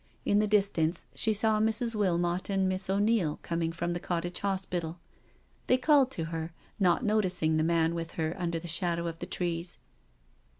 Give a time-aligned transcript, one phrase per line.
[0.25, 1.93] In the distance she saw Mrs.
[1.93, 4.97] Wilmot and Miss O'Neil coming from the Cottage Hospital.
[5.67, 9.27] They called to her, not noticing the man with her under the shadow of the
[9.27, 9.77] trees.